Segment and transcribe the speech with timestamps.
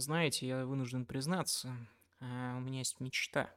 [0.00, 1.74] знаете, я вынужден признаться,
[2.20, 3.50] э, у меня есть мечта.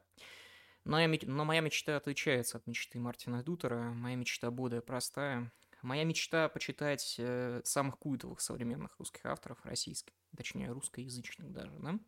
[0.84, 3.92] Но, я, но моя мечта отличается от мечты Мартина Дутера.
[3.92, 5.50] Моя мечта более простая.
[5.82, 11.98] Моя мечта почитать э, самых культовых современных русских авторов, российских, точнее, русскоязычных даже, да?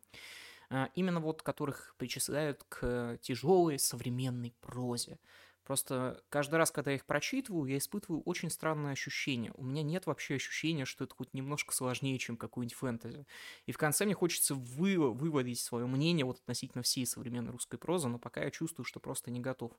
[0.69, 5.19] А, именно вот которых причисляют к тяжелой современной прозе.
[5.67, 9.51] Просто каждый раз, когда я их прочитываю, я испытываю очень странное ощущение.
[9.55, 13.27] У меня нет вообще ощущения, что это хоть немножко сложнее, чем какой-нибудь фэнтези.
[13.65, 18.07] И в конце мне хочется вы, выводить свое мнение вот относительно всей современной русской прозы,
[18.07, 19.73] но пока я чувствую, что просто не готов.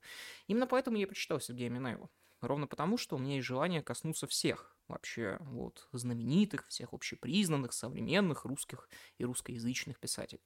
[0.46, 2.10] Именно поэтому я прочитал Сергея Минаева.
[2.42, 8.44] Ровно потому, что у меня есть желание коснуться всех вообще вот знаменитых, всех общепризнанных, современных
[8.44, 8.88] русских
[9.18, 10.42] и русскоязычных писателей.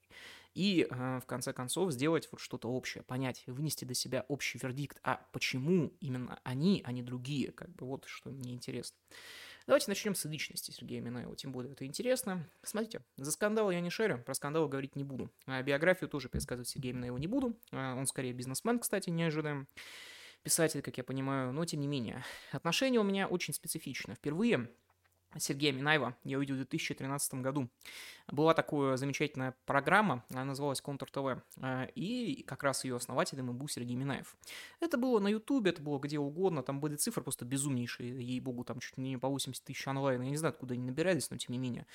[0.54, 4.98] И э, в конце концов сделать вот что-то общее, понять, вынести до себя общий вердикт,
[5.02, 8.96] а почему именно они, а не другие, как бы вот что мне интересно.
[9.66, 12.48] Давайте начнем с личности Сергея Минаева, тем более это интересно.
[12.64, 15.30] Смотрите, за скандал я не шерю, про скандал говорить не буду.
[15.46, 17.56] А биографию тоже пересказывать Сергея Минаева не буду.
[17.70, 19.68] А он скорее бизнесмен, кстати, не ожидаем
[20.42, 22.24] писатель, как я понимаю, но тем не менее.
[22.50, 24.14] Отношение у меня очень специфично.
[24.14, 24.68] Впервые
[25.38, 27.68] Сергея Минаева я увидел в 2013 году.
[28.30, 33.52] Была такая замечательная программа, она называлась Контур ТВ, э, и как раз ее основателем и
[33.52, 34.36] был Сергей Минаев.
[34.80, 38.78] Это было на Ютубе, это было где угодно, там были цифры просто безумнейшие, ей-богу, там
[38.80, 41.58] чуть не по 80 тысяч онлайн, я не знаю, откуда они набирались, но тем не
[41.58, 41.86] менее.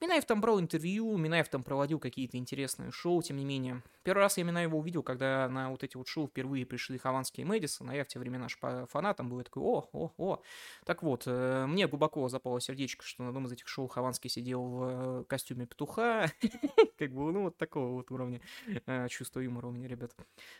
[0.00, 3.82] Минаев там брал интервью, Минаев там проводил какие-то интересные шоу, тем не менее.
[4.02, 7.46] Первый раз я Минаева увидел, когда на вот эти вот шоу впервые пришли Хованский и
[7.46, 8.48] Мэдисон, а я в те времена
[8.88, 10.42] фанатом был, я такой, о, о, о.
[10.84, 14.62] Так вот, э, мне глубоко запало сердечко, что на одном из этих шоу Хованский сидел
[14.62, 16.30] в э, костюме петуха,
[16.98, 18.40] как бы, ну, вот такого вот уровня
[18.86, 20.14] э, чувства юмора у меня, ребят.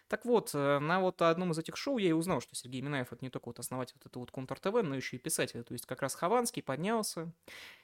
[0.09, 3.13] Так вот, э, на вот одном из этих шоу я и узнал, что Сергей Минаев
[3.13, 5.63] это не только вот основатель вот этого вот Контур ТВ, но еще и писатель.
[5.63, 7.33] То есть как раз Хованский поднялся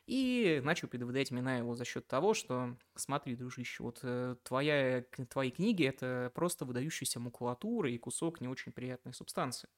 [0.06, 5.84] и начал предвыдать Минаеву за счет того, что, смотри, дружище, вот э, твоя, твои книги—
[5.86, 9.68] это просто выдающаяся макулатура и кусок не очень приятной субстанции.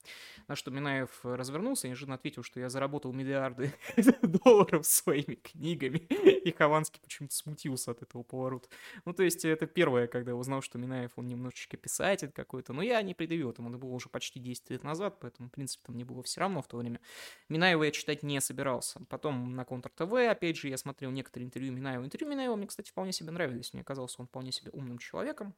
[0.49, 3.73] На что Минаев развернулся и неожиданно ответил, что я заработал миллиарды
[4.23, 8.69] долларов своими книгами, и Хованский почему-то смутился от этого поворота.
[9.05, 12.73] Ну, то есть, это первое, когда узнал, что Минаев, он немножечко писатель какой-то.
[12.73, 15.85] Но я не предъявил этому, это было уже почти 10 лет назад, поэтому, в принципе,
[15.87, 17.01] там мне было все равно в то время.
[17.49, 19.01] Минаева я читать не собирался.
[19.09, 22.05] Потом на Контр ТВ, опять же, я смотрел некоторые интервью Минаева.
[22.05, 23.73] Интервью Минаева мне, кстати, вполне себе нравились.
[23.73, 25.55] Мне казалось, он вполне себе умным человеком.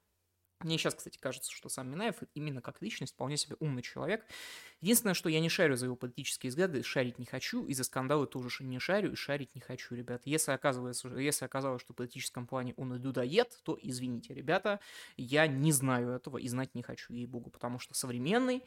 [0.61, 4.25] Мне сейчас, кстати, кажется, что сам Минаев именно как личность вполне себе умный человек.
[4.81, 8.27] Единственное, что я не шарю за его политические взгляды, шарить не хочу, и за скандалы
[8.27, 10.23] тоже не шарю и шарить не хочу, ребят.
[10.25, 14.81] Если оказывается, если оказалось, что в политическом плане он людоед, то извините, ребята,
[15.19, 18.65] я не знаю этого и знать не хочу, ей-богу, потому что современный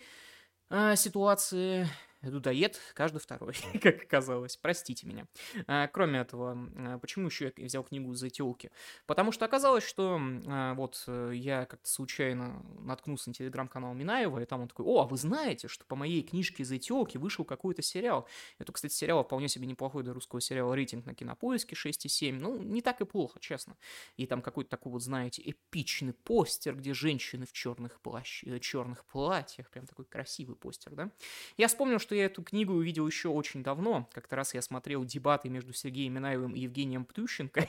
[0.70, 1.88] э, ситуации
[2.22, 4.58] людоед каждый второй, как оказалось.
[4.58, 5.28] Простите меня.
[5.68, 8.72] А, кроме этого, а, почему еще я взял книгу за телки?
[9.06, 14.46] Потому что оказалось, что а, вот э, я как-то случайно наткнулся на телеграм-канал Минаева, и
[14.46, 17.82] там он такой, о, а вы знаете, что по моей книжке за телки вышел какой-то
[17.82, 18.28] сериал.
[18.58, 22.34] Это, кстати, сериал вполне себе неплохой для русского сериала рейтинг на кинопоиске 6,7.
[22.34, 23.78] Ну, не так и плохо, честно.
[24.18, 28.44] И там какой-то такой вот, знаете, эпичный постер, где женщины в черных, плащ...
[28.46, 31.12] Э, черных платьях, прям такой красивый постер, да.
[31.58, 34.10] Я вспомнил, что что я эту книгу увидел еще очень давно.
[34.14, 37.68] Как-то раз я смотрел дебаты между Сергеем Минаевым и Евгением Птющенко.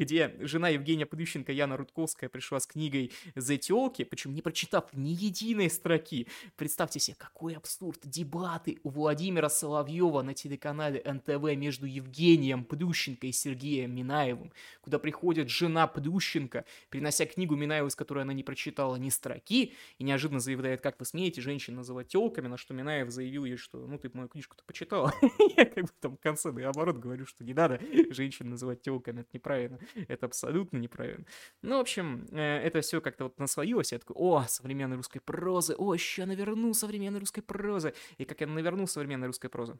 [0.00, 5.10] где жена Евгения Плющенко, Яна Рудковская, пришла с книгой «За телки», причем не прочитав ни
[5.10, 6.26] единой строки.
[6.56, 8.00] Представьте себе, какой абсурд.
[8.04, 15.50] Дебаты у Владимира Соловьева на телеканале НТВ между Евгением Плющенко и Сергеем Минаевым, куда приходит
[15.50, 20.80] жена Плющенко, принося книгу Минаеву, из которой она не прочитала ни строки, и неожиданно заявляет,
[20.80, 24.28] как вы смеете женщин называть телками, на что Минаев заявил ей, что ну ты мою
[24.28, 25.12] книжку-то почитала.
[25.58, 27.78] Я как бы там в конце наоборот говорю, что не надо
[28.10, 29.78] женщин называть телками, это неправильно.
[30.08, 31.24] это абсолютно неправильно.
[31.62, 35.74] Ну, в общем, э, это все как-то вот наслоилось, я такой, о, современной русской прозы,
[35.76, 37.94] о, еще наверну современной русской прозы.
[38.18, 39.78] И как я наверну современной русской прозы.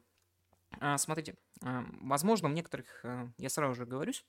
[0.79, 4.25] А, смотрите, а, возможно, в некоторых, а, я сразу же говорюсь,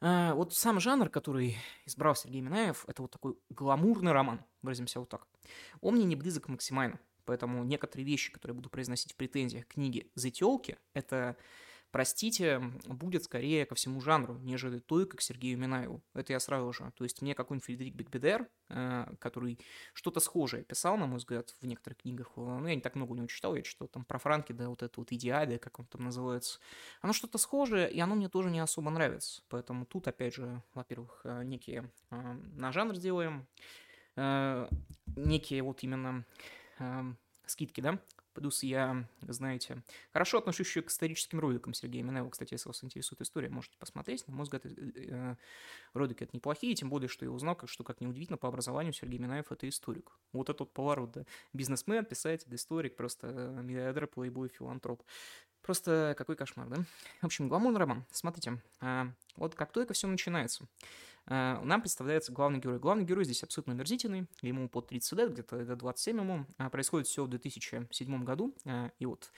[0.00, 5.26] вот сам жанр, который избрал Сергей Минаев, это вот такой гламурный роман, выразимся вот так.
[5.82, 10.30] Он мне не близок максимально, поэтому некоторые вещи, которые буду произносить в претензиях книги «За
[10.30, 11.36] тёлки», это
[11.90, 16.02] простите, будет скорее ко всему жанру, нежели только к Сергею Минаеву.
[16.14, 16.92] Это я сразу же.
[16.96, 19.58] То есть мне какой-нибудь Фредерик Бекбедер, э, который
[19.92, 23.14] что-то схожее писал, на мой взгляд, в некоторых книгах, ну, я не так много у
[23.14, 26.04] него читал, я читал там про Франки, да, вот это вот идеале, как он там
[26.04, 26.60] называется.
[27.00, 29.42] Оно что-то схожее, и оно мне тоже не особо нравится.
[29.48, 33.46] Поэтому тут, опять же, во-первых, э, некие э, на жанр делаем,
[35.16, 36.26] некие вот именно
[37.46, 38.00] скидки, да,
[38.32, 39.82] Плюс я, знаете,
[40.12, 42.30] хорошо отношусь еще к историческим роликам Сергея Минаева.
[42.30, 44.26] Кстати, если вас интересует история, можете посмотреть.
[44.28, 45.36] На мой взгляд, э, э,
[45.94, 49.18] ролики это неплохие, тем более, что я узнал, как, что, как неудивительно, по образованию Сергей
[49.18, 50.12] Минаев– это историк.
[50.32, 51.24] Вот этот поворот, да.
[51.52, 55.02] Бизнесмен, писатель, историк, просто э, миллиардер, плейбой, филантроп.
[55.62, 56.76] Просто какой кошмар, да?
[57.20, 58.06] В общем, гламурный роман.
[58.10, 58.62] Смотрите,
[59.36, 60.66] вот как только все начинается–
[61.26, 62.78] нам представляется главный герой.
[62.78, 66.46] Главный герой здесь абсолютно мерзительный, ему под 30 лет, где-то 27 ему.
[66.58, 69.30] А, происходит все в 2007 году, э, и вот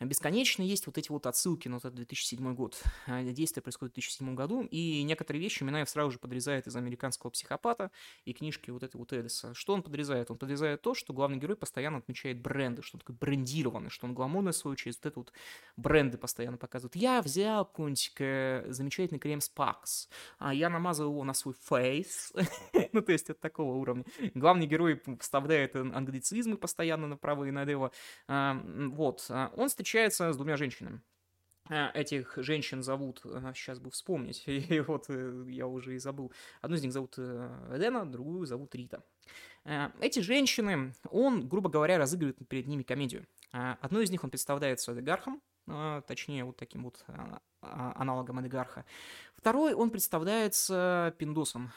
[0.00, 2.82] бесконечно есть вот эти вот отсылки на этот 2007 год.
[3.06, 7.30] А, действие происходит в 2007 году, и некоторые вещи Минаев сразу же подрезает из «Американского
[7.30, 7.90] психопата»
[8.24, 9.54] и книжки вот этой вот Эдиса.
[9.54, 10.30] Что он подрезает?
[10.30, 14.14] Он подрезает то, что главный герой постоянно отмечает бренды, что он такой брендированный, что он
[14.14, 15.32] гламурный, свою очередь, вот это вот
[15.76, 16.96] бренды постоянно показывает.
[16.96, 20.08] Я взял какой-нибудь э, замечательный крем Sparks,
[20.38, 22.32] а я намазал его на свой фейс.
[22.92, 24.04] ну, то есть от такого уровня.
[24.34, 27.92] Главный герой вставляет англицизмы постоянно направо и налево.
[28.26, 29.26] Вот.
[29.30, 31.02] А, он встречается встречается с двумя женщинами.
[31.68, 33.20] А, этих женщин зовут,
[33.54, 36.32] сейчас бы вспомнить, и вот э, я уже и забыл.
[36.62, 39.02] Одну из них зовут э, Лена, другую зовут Рита.
[39.66, 43.26] А, эти женщины, он, грубо говоря, разыгрывает перед ними комедию.
[43.52, 45.42] А, одну из них он представляется олигархом,
[46.06, 47.04] точнее, вот таким вот
[47.60, 48.84] аналогом олигарха.
[49.34, 51.72] Второй он представляется пиндосом.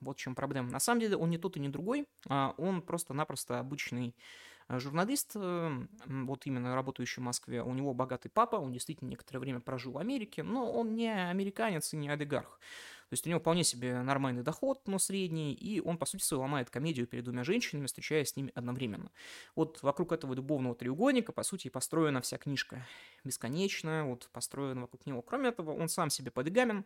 [0.00, 0.70] Вот в чем проблема.
[0.70, 5.88] На самом деле он не тот и не другой, он просто-напросто обычный а журналист, эм,
[6.06, 9.98] вот именно работающий в Москве, у него богатый папа, он действительно некоторое время прожил в
[9.98, 12.60] Америке, но он не американец и не олигарх.
[13.10, 16.40] То есть у него вполне себе нормальный доход, но средний, и он, по сути своей,
[16.40, 19.10] ломает комедию перед двумя женщинами, встречаясь с ними одновременно.
[19.56, 22.86] Вот вокруг этого любовного треугольника, по сути, построена вся книжка.
[23.24, 25.22] Бесконечная, вот построена вокруг него.
[25.22, 26.84] Кроме этого, он сам себе полигамен,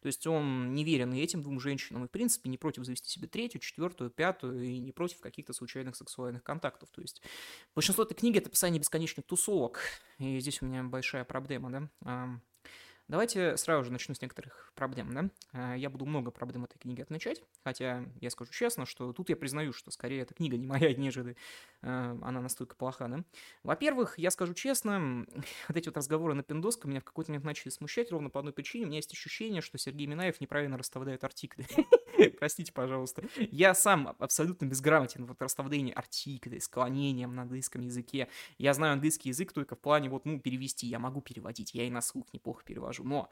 [0.00, 3.10] то есть он не верен и этим двум женщинам, и, в принципе, не против завести
[3.10, 6.88] себе третью, четвертую, пятую, и не против каких-то случайных сексуальных контактов.
[6.90, 7.20] То есть
[7.74, 9.80] большинство этой книги— это описание бесконечных тусовок,
[10.18, 11.70] и здесь у меня большая проблема,
[12.00, 12.40] да.
[13.08, 15.30] Давайте сразу же начну с некоторых проблем, да.
[15.52, 19.36] А, я буду много проблем этой книги отмечать, хотя я скажу честно, что тут я
[19.36, 21.36] признаю, что скорее эта книга не моя, нежели
[21.82, 23.22] э, она настолько плоха, да.
[23.62, 25.24] Во-первых, я скажу честно,
[25.68, 28.52] вот эти вот разговоры на пиндоску меня в какой-то момент начали смущать ровно по одной
[28.52, 28.86] причине.
[28.86, 31.64] У меня есть ощущение, что Сергей Минаев неправильно расставляет артикли.
[32.38, 33.22] Простите, пожалуйста.
[33.36, 38.28] Я сам абсолютно безграмотен в расставлении артиклей, склонением на английском языке.
[38.58, 40.88] Я знаю английский язык только в плане вот, ну, перевести.
[40.88, 43.28] Я могу переводить, я и на слух неплохо перевожу скажу, но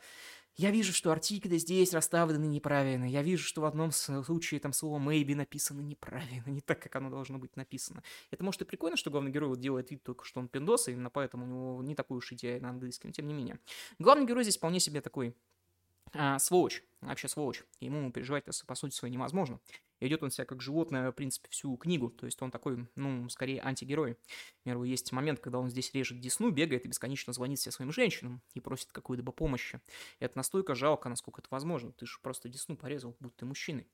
[0.57, 3.05] я вижу, что артикли здесь расставлены неправильно.
[3.05, 7.11] Я вижу, что в одном случае там слово maybe написано неправильно, не так, как оно
[7.11, 8.03] должно быть написано.
[8.31, 10.93] Это может и прикольно, что главный герой вот делает вид только, что он пиндос, и
[10.93, 13.59] именно поэтому у него не такой уж идея на английском, тем не менее.
[13.99, 15.35] Главный герой здесь вполне себе такой
[16.13, 17.65] а, сволочь, вообще сволочь.
[17.81, 19.59] Ему переживать, по сути своей, невозможно.
[20.01, 22.11] Идет он себя как животное, в принципе, всю книгу.
[22.11, 24.17] То есть он такой, ну, скорее антигерой.
[24.65, 28.43] Например, есть момент, когда он здесь режет десну, бегает и бесконечно звонит всем своим женщинам
[28.55, 29.81] и просит какую-либо помощи.
[30.19, 31.93] Это настолько жалко, насколько это возможно.
[31.93, 33.87] Ты же просто десну порезал, будь ты мужчиной.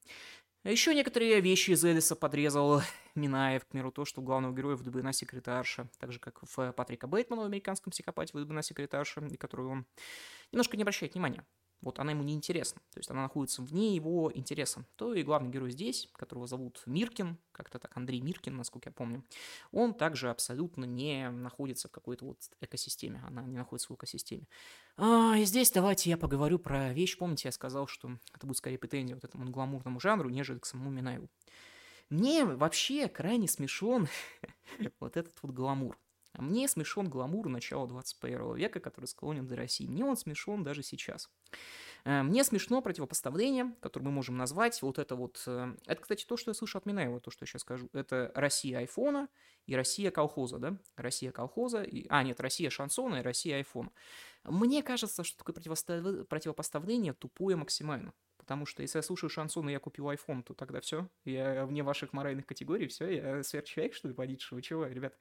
[0.62, 2.82] А еще некоторые вещи из Элиса подрезал
[3.14, 7.06] Минаев, к примеру, то, что у главного героя влюблена секретарша, так же, как в Патрика
[7.06, 9.86] Бейтмана в «Американском психопате» влюблена секретарша, и которую он
[10.52, 11.46] немножко не обращает внимания
[11.82, 15.50] вот она ему не интересна, то есть она находится вне его интереса, то и главный
[15.50, 19.24] герой здесь, которого зовут Миркин, как-то так, Андрей Миркин, насколько я помню,
[19.72, 24.46] он также абсолютно не находится в какой-то вот экосистеме, она не находится в экосистеме.
[24.96, 28.78] А, и здесь давайте я поговорю про вещь, помните, я сказал, что это будет скорее
[28.78, 31.28] претензия вот этому гламурному жанру, нежели к самому Минаеву.
[32.10, 34.08] Мне вообще крайне смешон
[35.00, 35.96] вот этот вот гламур.
[36.32, 39.86] А мне смешон гламур начала 21 века, который склонен до России.
[39.86, 41.28] Мне он смешон даже сейчас.
[42.04, 45.42] Э, мне смешно противопоставление, которое мы можем назвать, вот это вот...
[45.46, 47.88] Э, это, кстати, то, что я слышу от Минаева, то, что я сейчас скажу.
[47.92, 49.28] Это Россия айфона
[49.66, 50.78] и Россия колхоза, да?
[50.96, 52.06] Россия колхоза, и...
[52.08, 53.90] а, нет, Россия шансона и Россия айфона.
[54.44, 55.54] Мне кажется, что такое
[56.24, 58.14] противопоставление тупое максимально.
[58.36, 61.82] Потому что если я слушаю шансон и я купил iPhone, то тогда все, я вне
[61.82, 65.14] ваших моральных категорий, все, я сверхчеловек, что ли, водить, вы чего, ребят?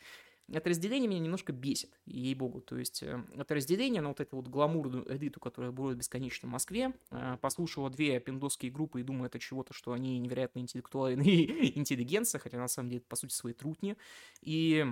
[0.51, 2.61] Это разделение меня немножко бесит, ей-богу.
[2.61, 6.51] То есть э, это разделение на вот эту вот гламурную элиту, которая будет бесконечно в
[6.51, 12.39] Москве, э, послушала две пиндосские группы и думает это чего-то, что они невероятно интеллектуальные интеллигенция,
[12.39, 13.95] хотя на самом деле, по сути, свои трутни.
[14.41, 14.85] И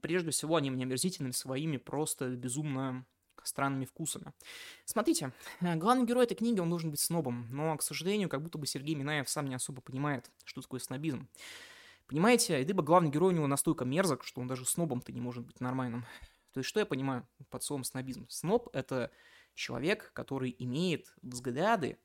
[0.00, 3.06] прежде всего они мне омерзительны своими просто безумно
[3.44, 4.32] странными вкусами.
[4.84, 8.58] Смотрите, э, главный герой этой книги, он должен быть снобом, но, к сожалению, как будто
[8.58, 11.28] бы Сергей Минаев сам не особо понимает, что такое снобизм.
[12.06, 15.60] Понимаете, либо главный герой у него настолько мерзок, что он даже снобом-то не может быть
[15.60, 16.04] нормальным.
[16.52, 18.26] То есть что я понимаю под словом снобизм?
[18.28, 19.10] Сноб— это
[19.54, 21.98] человек, который имеет взгляды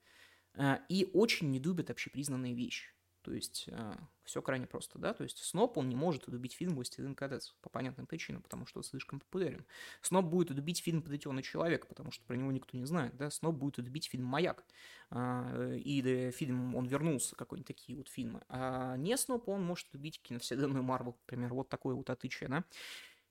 [0.54, 2.97] э, и очень не любит общепризнанные вещи.
[3.28, 3.94] То есть э,
[4.24, 7.68] все крайне просто, да, то есть Сноп, он не может удубить фильм «Властелин колец» по
[7.68, 9.66] понятным причинам, потому что он слишком популярен.
[10.02, 13.56] Сноп будет удубить фильм «Подотенный человек», потому что про него никто не знает, да, Сноп
[13.56, 14.64] будет удубить фильм «Маяк»,
[15.10, 18.42] а, и да, фильм «Он вернулся», какой-нибудь такие вот фильмы.
[18.48, 22.64] А не Сноп, он может удубить киновселенную Марвел, например, вот такое вот отличие, да.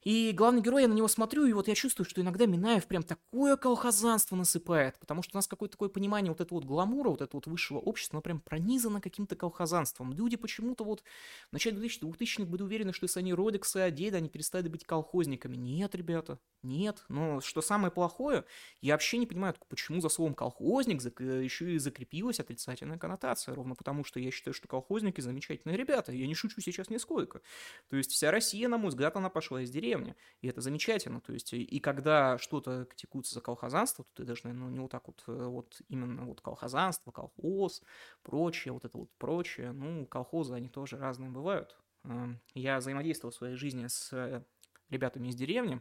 [0.07, 3.03] И главный герой, я на него смотрю, и вот я чувствую, что иногда Минаев прям
[3.03, 7.23] такое колхозанство насыпает, потому что у нас какое-то такое понимание вот этого вот гламура, вот
[7.23, 10.13] этого вот высшего общества, оно прям пронизано каким-то колхозанством.
[10.13, 11.03] Люди почему-то вот
[11.51, 15.57] в начале 2000-х были уверены, что если они родиксы одели, они перестали быть колхозниками.
[15.57, 17.05] Нет, ребята, нет.
[17.09, 18.45] Но что самое плохое,
[18.81, 24.05] я вообще не понимаю, почему за словом колхозник еще и закрепилась отрицательная коннотация, ровно потому
[24.05, 27.41] что я считаю, что колхозники замечательные ребята, я не шучу сейчас нисколько.
[27.89, 31.21] То есть вся Россия, на мой взгляд, она пошла из деревни деревне, и это замечательно,
[31.21, 35.07] то есть, и когда что-то критикуется за колхозанство, то ты должен, ну, не вот так
[35.07, 37.83] вот, э, вот именно вот колхозанство, колхоз,
[38.23, 41.77] прочее, вот это вот прочее, ну, колхозы, они тоже разные бывают.
[42.05, 44.43] Эм, я взаимодействовал в своей жизни с э,
[44.91, 45.81] ребятами из деревни,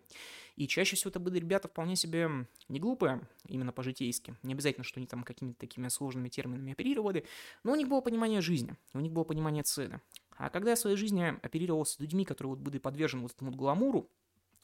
[0.55, 2.29] и чаще всего это были ребята вполне себе
[2.69, 4.35] не глупые, именно по-житейски.
[4.41, 7.25] Не обязательно, что они там какими-то такими сложными терминами оперировали,
[7.63, 10.01] но у них было понимание жизни, у них было понимание цели.
[10.35, 13.51] А когда я в своей жизни оперировал с людьми, которые вот были подвержены вот этому
[13.51, 14.09] гламуру,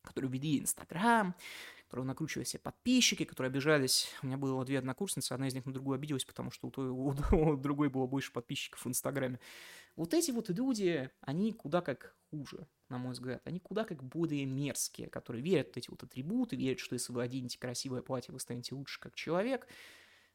[0.04, 1.36] которые вели Инстаграм,
[1.92, 4.10] которые накручивали себе подписчики, которые обижались.
[4.24, 6.90] У меня было две однокурсницы, одна из них на другую обиделась, потому что у, той,
[6.90, 9.40] у, другой было больше подписчиков в Инстаграме.
[9.98, 13.42] Вот эти вот люди, они куда как хуже, на мой взгляд.
[13.44, 17.24] Они куда как более мерзкие, которые верят в эти вот атрибуты, верят, что если вы
[17.24, 19.68] оденете красивое платье, вы станете лучше как человек.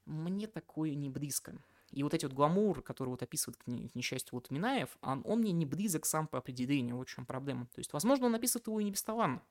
[0.05, 1.55] Мне такое не близко.
[1.91, 5.53] И вот эти вот гламур, который вот описывает, к, несчастью, вот Минаев, он, он мне
[5.53, 7.67] не близок сам по определению, вот в чем проблема.
[7.67, 9.43] То есть, возможно, он описывает его и не бесталанно,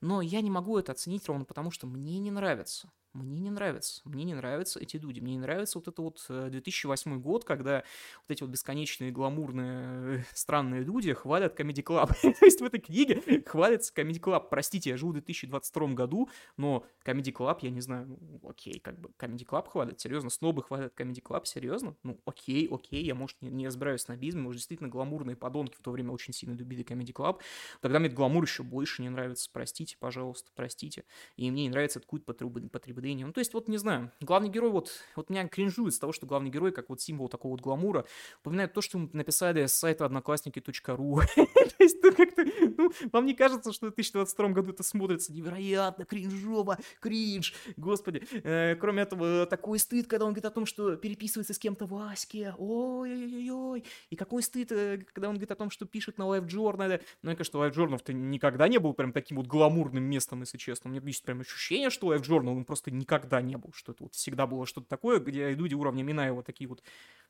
[0.00, 2.90] но я не могу это оценить ровно потому, что мне не нравится.
[3.14, 4.02] Мне не нравится.
[4.04, 5.20] Мне не нравятся эти люди.
[5.20, 7.84] Мне не нравится вот это вот 2008 э, год, когда
[8.26, 12.08] вот эти вот бесконечные гламурные э, странные люди хвалят Comedy Club.
[12.40, 14.48] То есть в этой книге хвалится Comedy Club.
[14.50, 18.98] Простите, я живу в 2022 году, но Comedy Club, я не знаю, ну, окей, как
[18.98, 21.96] бы Comedy Club хвалят, серьезно, снобы хвалят Comedy Club, серьезно?
[22.02, 25.82] Ну, окей, окей, я, может, не, не разбираюсь в снобизме, может, действительно гламурные подонки в
[25.82, 27.40] то время очень сильно любили Comedy Club.
[27.80, 29.48] Тогда мне гламур еще больше не нравится.
[29.52, 31.04] Простите, пожалуйста, простите.
[31.36, 33.26] И мне не нравится этот культ потреб потребления.
[33.26, 36.26] Ну, то есть, вот, не знаю, главный герой, вот, вот меня кринжует с того, что
[36.26, 38.06] главный герой, как вот символ такого вот гламура,
[38.40, 41.20] упоминает то, что написали с сайта одноклассники.ру.
[41.36, 42.44] То есть, ну, как-то,
[42.78, 48.22] ну, вам не кажется, что в 2022 году это смотрится невероятно кринжово, кринж, господи.
[48.42, 51.94] Э, кроме этого, такой стыд, когда он говорит о том, что переписывается с кем-то в
[51.96, 57.02] Аське, ой-ой-ой, и какой стыд, э, когда он говорит о том, что пишет на лайв-журнале.
[57.22, 60.88] Ну, я, конечно, лайв-журнал-то никогда не был прям таким вот гламурным местом, если честно.
[60.90, 64.14] У меня есть прям ощущение, что лайв-журнал, он просто никогда не был, что это вот
[64.14, 66.82] всегда было что-то такое, где люди уровня Минаева такие вот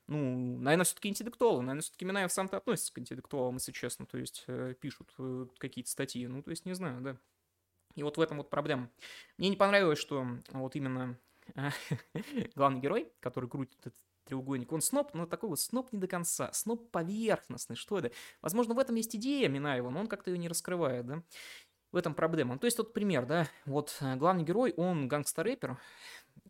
[0.06, 1.62] ну, наверное, все-таки интеллектуалы.
[1.62, 4.04] Наверное, все-таки Минаев сам-то относится к интеллектуалам, если честно.
[4.04, 6.26] То есть э, пишут э, какие-то статьи.
[6.26, 7.16] Ну, то есть не знаю, да.
[7.94, 8.90] И вот в этом вот проблема.
[9.38, 11.18] Мне не понравилось, что вот именно
[11.54, 11.70] э,
[12.54, 13.94] главный герой, который крутит этот
[14.24, 18.10] треугольник, он сноп, но такой вот сноп не до конца, сноп поверхностный, что это?
[18.40, 21.22] Возможно, в этом есть идея Минаева, но он как-то ее не раскрывает, да?
[21.94, 22.58] В этом проблема.
[22.58, 25.76] То есть, вот пример, да, вот э, главный герой, он гангстер-рэпер,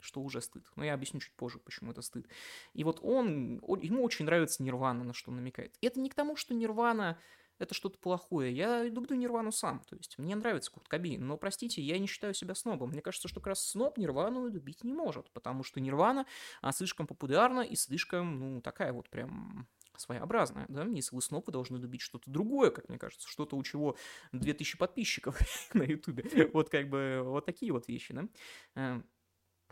[0.01, 0.65] что уже стыд.
[0.75, 2.27] Но я объясню чуть позже, почему это стыд.
[2.73, 5.77] И вот он, ему очень нравится Нирвана, на что он намекает.
[5.83, 7.19] И это не к тому, что Нирвана
[7.59, 8.57] это что-то плохое.
[8.57, 12.33] Я люблю Нирвану сам, то есть мне нравится Курт Кобейн, но, простите, я не считаю
[12.33, 12.89] себя снобом.
[12.89, 16.25] Мне кажется, что как раз сноб Нирвану любить не может, потому что Нирвана
[16.63, 21.53] а, слишком популярна и слишком, ну, такая вот прям своеобразная, да, если вы сноб, вы
[21.53, 23.97] должны любить что-то другое, как мне кажется, что-то, у чего
[24.33, 25.39] 2000 подписчиков
[25.75, 28.29] на ютубе, вот как бы вот такие вот вещи, да.
[28.75, 29.03] Э,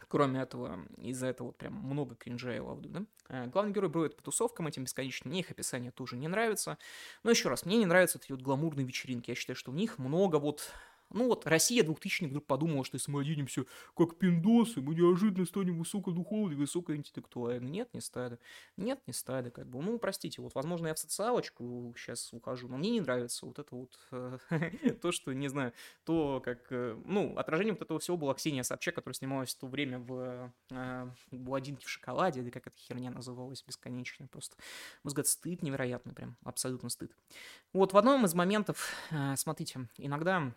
[0.08, 3.06] Кроме этого, из-за этого вот прям много кринжа и лавду, да?
[3.28, 6.78] Э, главный герой бродит по тусовкам этим бесконечно, мне их описание тоже не нравится.
[7.22, 9.30] Но еще раз, мне не нравятся эти вот гламурные вечеринки.
[9.30, 10.70] Я считаю, что в них много вот
[11.14, 13.64] ну вот Россия 2000 вдруг подумала, что если мы оденемся
[13.96, 17.68] как пиндосы, мы неожиданно станем высокодуховными, высокоинтеллектуальны.
[17.68, 18.38] Нет, не стали.
[18.76, 19.50] Нет, не стали.
[19.50, 19.82] Как бы.
[19.82, 23.74] Ну, простите, вот, возможно, я в социалочку сейчас ухожу, но мне не нравится вот это
[23.74, 24.38] вот э,
[25.02, 25.72] то, что, не знаю,
[26.04, 29.66] то, как, э, ну, отражением вот этого всего была Ксения Собчак, которая снималась в то
[29.66, 34.56] время в э, «Бладинке в шоколаде», или как эта херня называлась, бесконечно просто.
[35.02, 37.12] Мой стыд невероятный прям, абсолютно стыд.
[37.72, 38.92] Вот в одном из моментов,
[39.36, 40.52] смотрите, иногда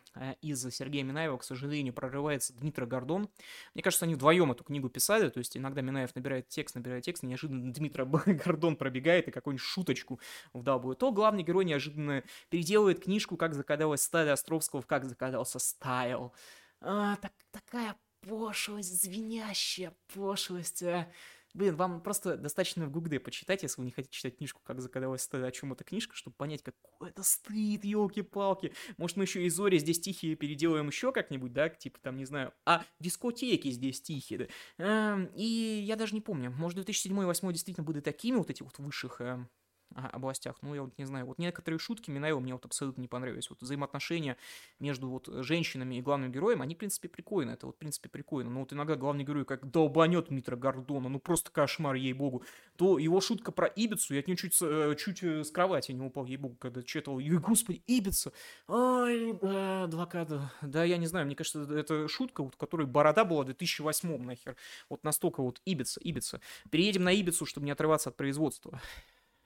[0.51, 3.29] из Сергея Минаева, к сожалению, прорывается Дмитрий Гордон.
[3.73, 7.23] Мне кажется, они вдвоем эту книгу писали, то есть иногда Минаев набирает текст, набирает текст,
[7.23, 8.05] неожиданно Дмитрий
[8.45, 10.19] Гордон пробегает и какую-нибудь шуточку
[10.53, 10.99] вдалбывает.
[10.99, 16.33] То главный герой неожиданно переделывает книжку «Как закадалась стая Островского» в «Как закадался стайл».
[16.81, 20.83] А, так, такая пошлость, звенящая пошлость.
[20.83, 21.07] А.
[21.55, 25.25] Блин, вам просто достаточно в Гугде почитать, если вы не хотите читать книжку, как закадалась
[25.31, 28.73] о чем эта книжка, чтобы понять, какой это стыд, елки-палки.
[28.97, 32.53] Может, мы еще и Зори здесь тихие переделаем еще как-нибудь, да, типа там, не знаю,
[32.65, 34.83] а дискотеки здесь тихие, да.
[34.83, 39.21] Эм, и я даже не помню, может, 2007-2008 действительно были такими вот эти вот высших
[39.21, 39.49] эм,
[39.93, 40.57] областях.
[40.61, 43.49] Ну, я вот не знаю, вот некоторые шутки Минаева мне вот абсолютно не понравились.
[43.49, 44.37] Вот взаимоотношения
[44.79, 47.51] между вот женщинами и главным героем, они, в принципе, прикольны.
[47.51, 48.49] Это вот, в принципе, прикольно.
[48.49, 52.43] Но вот иногда главный герой как долбанет Митра Гордона, ну просто кошмар, ей-богу.
[52.75, 56.01] То его шутка про Ибицу, я от нее чуть, э, чуть э, с кровати не
[56.01, 57.19] упал, ей-богу, когда читал.
[57.19, 58.33] И, господи, Ибица!
[58.67, 60.51] Ай, да, адвоката.
[60.61, 64.55] Да, я не знаю, мне кажется, это шутка, вот, которой борода была в 2008 нахер.
[64.89, 66.41] Вот настолько вот Ибица, Ибица.
[66.69, 68.81] Переедем на Ибицу, чтобы не отрываться от производства.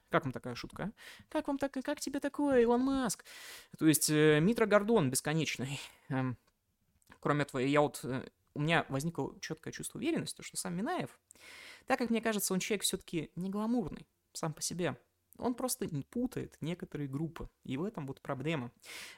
[0.10, 0.84] Как вам такая шутка?
[0.84, 0.92] А?
[1.30, 3.24] Как вам так, как тебе такое, Илон Маск?
[3.78, 5.80] То есть э, Митро Гордон бесконечный.
[6.10, 6.38] Эм,
[7.20, 11.18] кроме этого, я вот э, у меня возникло четкое чувство уверенности, что сам Минаев,
[11.86, 14.98] так как мне кажется, он человек все-таки не гламурный сам по себе.
[15.38, 17.50] Он просто путает некоторые группы.
[17.64, 18.72] И в этом вот проблема.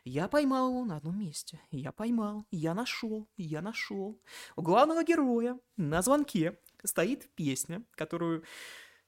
[0.03, 1.59] Я поймал его на одном месте.
[1.71, 4.21] Я поймал, я нашел, я нашел.
[4.55, 8.43] У главного героя на звонке стоит песня, которую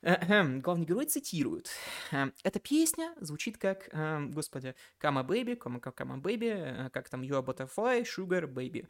[0.03, 1.69] Главный герой цитирует.
[2.43, 3.89] Эта песня звучит как,
[4.33, 8.47] господи, Come my lady, come, come my lady, э, как там You're my butterfly, sugar
[8.47, 8.87] baby.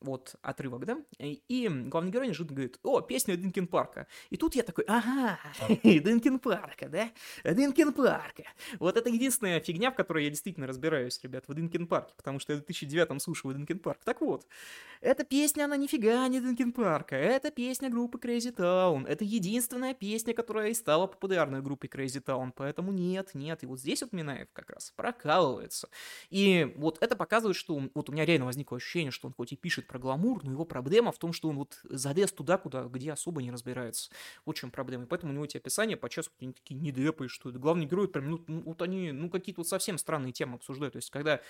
[0.00, 0.98] Вот отрывок, да?
[1.18, 4.06] И главный герой неожиданно говорит, о, песня Линкин Парка.
[4.30, 5.38] И тут я такой, ага,
[5.82, 7.10] Линкин Парка, да?
[7.44, 8.44] Линкин Парка.
[8.78, 12.52] Вот это единственная фигня, в которой я действительно разбираюсь, ребят, в Линкин Парке, потому что
[12.52, 14.00] я в 2009 слушал Линкин Парк.
[14.04, 14.46] Так вот,
[15.00, 17.16] эта песня, она нифига не Динкин Парка.
[17.16, 19.06] Это песня группы Crazy Town.
[19.06, 23.64] Это единственная песня, песня, которая и стала популярной в группе Crazy Town, поэтому нет, нет,
[23.64, 25.88] и вот здесь вот Минаев как раз прокалывается.
[26.30, 29.56] И вот это показывает, что вот у меня реально возникло ощущение, что он хоть и
[29.56, 33.12] пишет про гламур, но его проблема в том, что он вот залез туда, куда, где
[33.12, 34.12] особо не разбирается.
[34.46, 35.04] Вот в чем проблема.
[35.04, 38.30] И поэтому у него эти описания подчас они такие недепые, что это главный герой прям,
[38.30, 40.92] ну, ну вот они, ну какие-то вот совсем странные темы обсуждают.
[40.92, 41.40] То есть когда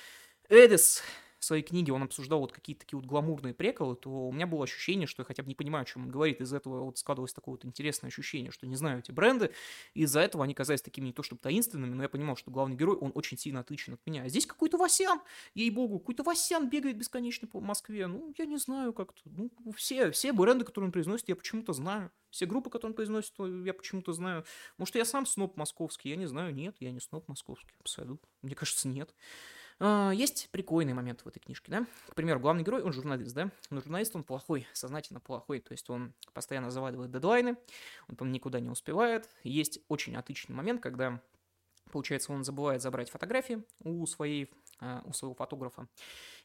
[0.48, 1.02] Эдис
[1.42, 4.62] в своей книге он обсуждал вот какие-то такие вот гламурные приколы, то у меня было
[4.62, 6.40] ощущение, что я хотя бы не понимаю, о чем он говорит.
[6.40, 9.50] Из этого вот складывалось такое вот интересное ощущение, что не знаю эти бренды.
[9.92, 12.96] Из-за этого они казались такими не то чтобы таинственными, но я понимал, что главный герой,
[12.96, 14.22] он очень сильно отличен от меня.
[14.22, 15.20] А здесь какой-то Васян,
[15.54, 18.06] ей-богу, какой-то Васян бегает бесконечно по Москве.
[18.06, 19.22] Ну, я не знаю как-то.
[19.24, 22.12] Ну, все, все бренды, которые он произносит, я почему-то знаю.
[22.30, 23.34] Все группы, которые он произносит,
[23.66, 24.44] я почему-то знаю.
[24.78, 26.54] Может, я сам сноп московский, я не знаю.
[26.54, 28.28] Нет, я не сноп московский, абсолютно.
[28.42, 29.12] Мне кажется, нет.
[29.84, 31.86] А, есть прикольный момент в этой книжке, да?
[32.08, 33.50] К примеру, главный герой, он журналист, да?
[33.68, 37.56] Но журналист он плохой, сознательно плохой, то есть он постоянно заваливает дедлайны,
[38.08, 39.28] он там никуда не успевает.
[39.42, 41.20] Есть очень отличный момент, когда
[41.92, 44.50] Получается, он забывает забрать фотографии у, своей,
[44.80, 45.86] а, у своего фотографа.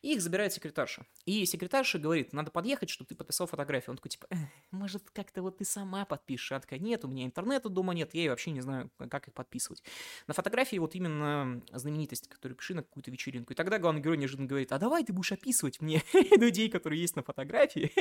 [0.02, 1.06] И их забирает секретарша.
[1.26, 3.92] И секретарша говорит, надо подъехать, чтобы ты подписал фотографию.
[3.92, 4.28] Он такой, типа,
[4.72, 6.52] может, как-то вот ты сама подпишешь.
[6.52, 9.82] А такая, нет, у меня интернета дома нет, я вообще не знаю, как их подписывать.
[10.28, 13.54] На фотографии вот именно знаменитость, которую пиши на какую-то вечеринку.
[13.54, 16.04] И тогда главный герой неожиданно говорит, а давай ты будешь описывать мне
[16.38, 17.92] людей, которые есть на фотографии,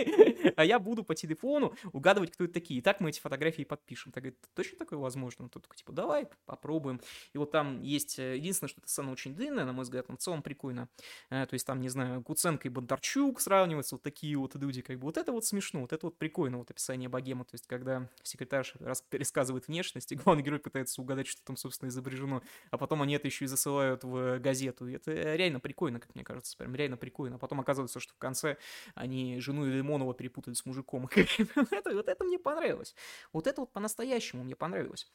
[0.56, 2.80] а я буду по телефону угадывать, кто это такие.
[2.80, 4.12] И так мы эти фотографии подпишем.
[4.12, 5.44] Так говорит, точно такое возможно?
[5.44, 7.00] Он такой, типа, давай, попробуем.
[7.36, 10.16] И вот там есть, э, единственное, что эта сцена очень длинная, на мой взгляд, но
[10.16, 10.88] в целом прикольно.
[11.28, 14.98] Э, то есть там не знаю, Куценко и Бондарчук сравниваются, вот такие вот люди, как
[14.98, 18.08] бы, вот это вот смешно, вот это вот прикольно, вот описание богема, то есть, когда
[18.22, 18.64] секретарь
[19.10, 23.26] пересказывает внешность, и главный герой пытается угадать, что там, собственно, изображено, а потом они это
[23.26, 27.36] еще и засылают в газету, и это реально прикольно, как мне кажется, прям реально прикольно,
[27.36, 28.56] а потом оказывается, что в конце
[28.94, 31.10] они жену Лимонова перепутали с мужиком,
[31.70, 32.94] это, вот это мне понравилось,
[33.34, 35.06] вот это вот по-настоящему мне понравилось.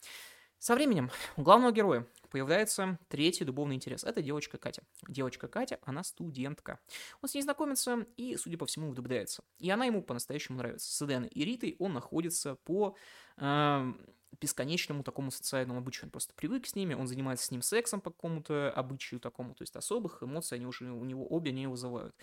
[0.61, 4.03] Со временем у главного героя появляется третий дубовный интерес.
[4.03, 4.83] Это девочка Катя.
[5.07, 6.79] Девочка Катя, она студентка.
[7.23, 9.43] Он с ней знакомится и, судя по всему, влюбляется.
[9.57, 10.87] И она ему по-настоящему нравится.
[10.93, 12.95] С Эденой и Ритой он находится по
[13.37, 13.93] э,
[14.39, 16.05] бесконечному такому социальному обычаю.
[16.05, 19.63] Он просто привык с ними, он занимается с ним сексом по какому-то обычаю такому, то
[19.63, 22.15] есть особых эмоций они уже у него обе не вызывают.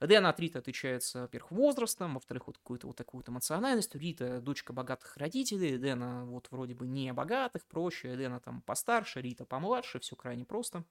[0.00, 4.00] Диана от Риты отличается, во-первых, возрастом, во-вторых, вот какую-то вот такую вот эмоциональностью.
[4.00, 9.44] Рита дочка богатых родителей, Дэна вот вроде бы не богатых, проще, Дэна там постарше, Рита
[9.44, 10.84] помладше, все крайне просто.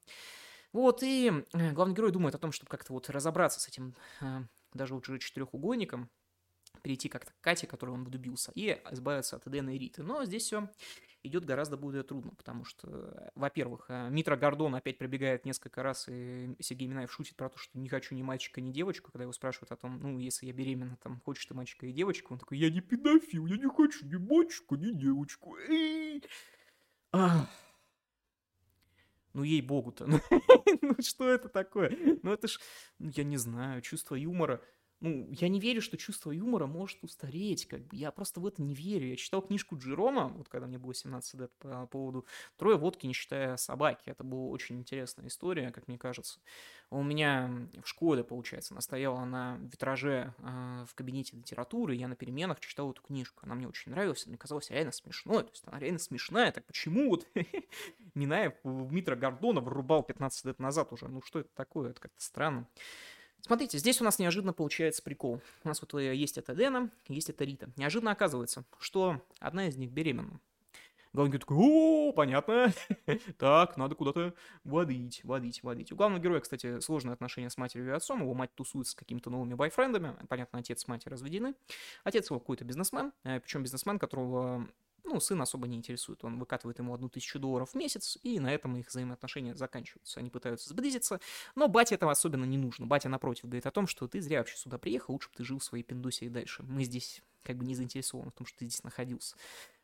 [0.73, 4.41] Вот, и э, главный герой думает о том, чтобы как-то вот разобраться с этим э,
[4.73, 6.09] даже уже четырехугольником,
[6.85, 10.03] перейти как-то к Кате, которой он влюбился, и избавиться от Эдена и Риты.
[10.03, 10.69] Но здесь все
[11.23, 16.55] идет гораздо более трудно, потому что, во-первых, э, Митро Гордон опять пробегает несколько раз, и
[16.59, 19.71] Сергей Минаев шутит про то, что не хочу ни мальчика, ни девочку, когда его спрашивают
[19.71, 22.69] о том, ну, если я беременна, там, хочешь ты мальчика и девочку, он такой, я
[22.69, 25.57] не педофил, я не хочу ни мальчика, ни девочку.
[29.33, 30.19] Ну, ей-богу-то, ну,
[30.81, 31.97] ну что это такое?
[32.21, 32.59] Ну, это ж,
[32.99, 34.61] ну, я не знаю, чувство юмора–
[35.05, 38.63] ну, я не верю, что чувство юмора может устареть, как бы, я просто в это
[38.63, 39.07] не верю.
[39.07, 42.25] Я читал книжку Джерома, вот когда мне было 17 лет, по поводу
[42.57, 44.09] «Трое водки, не считая собаки».
[44.09, 46.39] Это была очень интересная история, как мне кажется.
[46.89, 47.51] У меня
[47.83, 52.91] в школе, получается, она стояла на витраже э, в кабинете литературы, я на переменах читал
[52.91, 53.41] эту книжку.
[53.43, 57.09] Она мне очень нравилась, мне казалось реально смешной, то есть она реально смешная, так почему
[57.09, 57.27] вот
[58.15, 61.07] Минаев Дмитра Гордона вырубал 15 лет назад уже?
[61.07, 61.91] Ну что это такое?
[61.91, 62.67] Это как-то странно.
[63.45, 65.39] Смотрите, здесь у нас неожиданно получается прикол.
[65.63, 67.69] У нас вот э, есть эта Дэна, есть эта Рита.
[67.75, 70.39] Неожиданно оказывается, что одна из них беременна.
[71.13, 72.73] Главный такой, о, понятно.
[73.37, 75.91] так, надо куда-то водить, водить, водить.
[75.91, 78.21] У главного героя, кстати, сложные отношения с матерью и отцом.
[78.21, 80.15] Его мать тусует с какими-то новыми бойфрендами.
[80.27, 81.53] Понятно, отец с матерью разведены.
[82.03, 84.67] Отец его какой-то бизнесмен, э, причем бизнесмен, которого
[85.05, 86.23] ну, сын особо не интересует.
[86.23, 90.19] Он выкатывает ему одну тысячу долларов в месяц, и на этом их взаимоотношения заканчиваются.
[90.19, 91.19] Они пытаются сблизиться,
[91.55, 92.85] но бате этого особенно не нужно.
[92.85, 95.59] Батя, напротив, говорит о том, что ты зря вообще сюда приехал, лучше бы ты жил
[95.59, 96.63] в своей пиндусе и дальше.
[96.63, 99.35] Мы здесь как бы не заинтересованы в том, что ты здесь находился.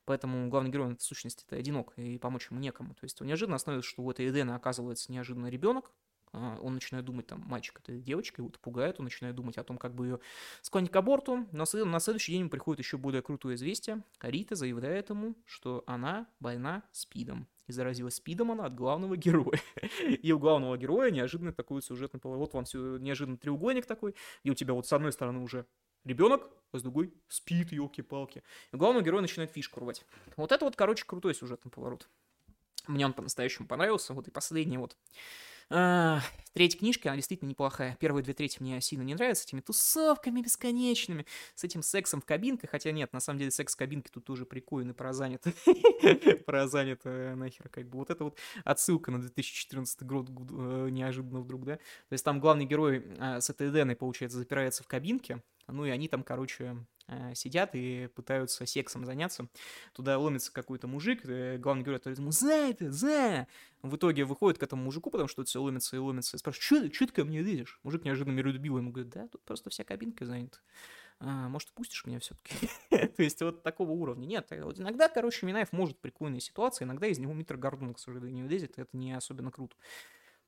[0.05, 2.95] Поэтому главный герой, в сущности, это одинок, и помочь ему некому.
[2.95, 5.91] То есть неожиданно становится, что у этой Эдена оказывается неожиданно ребенок,
[6.33, 9.77] он начинает думать, там, мальчик это девочка, его это пугает, он начинает думать о том,
[9.77, 10.19] как бы ее
[10.61, 14.03] склонить к аборту, но на следующий день ему приходит еще более крутое известие.
[14.21, 17.47] Рита заявляет ему, что она больна СПИДом.
[17.67, 19.59] И заразилась СПИДом она от главного героя.
[20.07, 22.53] И у главного героя неожиданно такой сюжетный поворот.
[22.53, 25.65] Вам все неожиданно треугольник такой, и у тебя вот с одной стороны уже
[26.03, 28.43] ребенок, а с другой спит, елки-палки.
[28.71, 30.05] И главного героя начинает фишку рвать.
[30.37, 32.07] Вот это вот, короче, крутой сюжетный поворот.
[32.87, 34.13] Мне он по-настоящему понравился.
[34.13, 34.97] Вот и последний вот
[35.60, 35.60] а,
[36.53, 37.97] третья книжка, она действительно неплохая.
[37.99, 42.25] Первые две трети мне сильно не нравятся, с этими тусовками бесконечными, с этим сексом в
[42.25, 45.53] кабинках, хотя нет, на самом деле секс в кабинке тут тоже прикольный, про занято.
[46.45, 47.99] про занято нахер, как бы.
[47.99, 51.75] Вот это вот отсылка на 2014 год э, неожиданно вдруг, да?
[51.75, 55.89] То есть там главный герой а, с этой Дэной, получается, запирается в кабинке, ну и
[55.89, 56.75] они там, короче,
[57.07, 59.47] э, сидят и пытаются сексом заняться.
[59.93, 63.47] Туда ломится какой-то мужик, э, главный герой говорит ему, за это, за!
[63.81, 66.93] В итоге выходит к этому мужику, потому что это все ломится и ломится, и спрашивает,
[66.93, 67.79] что ты ко мне лезешь?
[67.83, 70.59] Мужик неожиданно миролюбивый ему говорит, да, тут просто вся кабинка занята.
[71.19, 72.69] А, может, пустишь меня все-таки?
[72.89, 74.25] То есть вот такого уровня.
[74.25, 78.49] Нет, вот иногда, короче, Минаев может прикольные ситуации, иногда из него Митр Гордон, к сожалению,
[78.49, 79.75] лезет, это не особенно круто.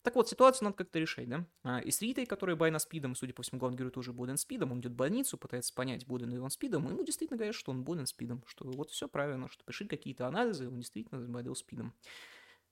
[0.03, 1.45] Так вот, ситуацию надо как-то решать, да?
[1.63, 4.73] А, и с Ритой, которая байна спидом, судя по всему, главный герой тоже болен спидом,
[4.73, 7.71] он идет в больницу, пытается понять, болен ли он спидом, и ему действительно говорят, что
[7.71, 11.93] он болен спидом, что вот все правильно, что пришли какие-то анализы, он действительно болел спидом.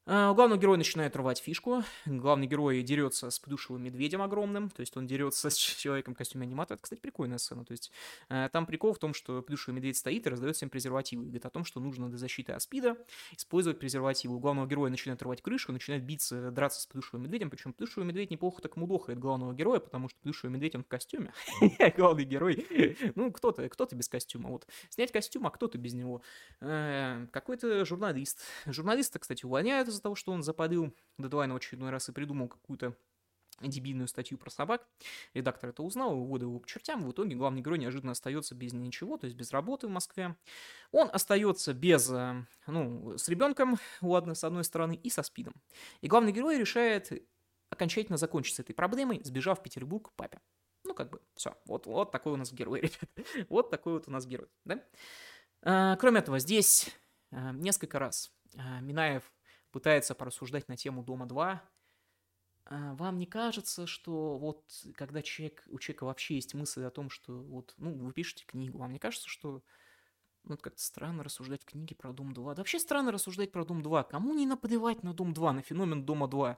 [0.08, 1.84] А, главный герой начинает рвать фишку.
[2.06, 4.70] Главный герой дерется с плюшевым медведем огромным.
[4.72, 6.76] То есть он дерется с человеком в костюме аниматора.
[6.76, 7.64] Это, кстати, прикольная сцена.
[7.66, 7.92] То есть
[8.30, 11.24] э, там прикол в том, что плюшевый медведь стоит и раздает всем презервативы.
[11.24, 12.98] И говорит о том, что нужно для защиты аспида
[13.38, 14.36] использовать презервативы.
[14.36, 17.52] У главного героя начинает рвать крышку, начинает биться, драться с плюшевым медведем.
[17.52, 21.32] Причем плюшевый медведь неплохо так мудохает главного героя, потому что плюшевый медведь он в костюме.
[21.96, 22.98] Главный герой.
[23.14, 24.50] Ну, кто-то, кто-то без костюма.
[24.50, 24.66] Вот.
[24.90, 26.24] Снять костюм, а кто-то без него.
[26.60, 28.42] Э, какой-то журналист.
[28.66, 32.96] Журналиста, кстати, увольняют из-за того, что он запалил дедлайн в очередной раз и придумал какую-то
[33.68, 34.88] дебильную статью про собак.
[35.34, 37.02] Редактор это узнал, выводил его к чертям.
[37.04, 40.36] В итоге главный герой неожиданно остается без ничего, то есть без работы в Москве.
[40.92, 45.54] Он остается без, э, ну, с ребенком, ладно, с одной стороны, и со спидом.
[46.02, 47.12] И главный герой решает
[47.70, 50.40] окончательно закончить с этой проблемой, сбежав в Петербург к папе.
[50.84, 51.56] Ну, как бы, все.
[51.66, 53.48] Вот, вот такой у нас герой, ребят.
[53.50, 54.84] вот такой вот у нас герой, да?
[55.62, 56.90] А, кроме этого, здесь
[57.32, 58.32] а, несколько раз
[58.82, 59.32] Минаев
[59.72, 61.60] пытается порассуждать на тему «Дома-2»,
[62.66, 64.64] а, вам не кажется, что вот
[64.96, 68.78] когда человек, у человека вообще есть мысль о том, что вот, ну, вы пишете книгу,
[68.78, 69.62] вам не кажется, что
[70.44, 72.34] ну, это как-то странно рассуждать в книге про Дом-2.
[72.56, 74.08] Да вообще странно рассуждать про Дом-2.
[74.10, 76.58] Кому не наплевать на Дом-2, на феномен Дома-2?